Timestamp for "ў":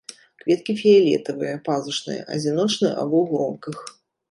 3.23-3.25